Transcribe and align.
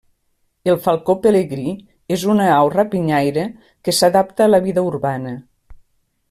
El 0.71 0.77
falcó 0.85 1.15
pelegrí 1.25 1.73
és 2.17 2.23
una 2.35 2.47
au 2.55 2.71
rapinyaire 2.77 3.45
que 3.89 3.95
s'adapta 3.99 4.47
a 4.49 4.53
la 4.55 4.63
vida 4.71 4.87
urbana. 4.91 5.37